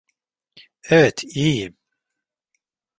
Evet 0.83 1.23
iyiyim. 1.23 1.77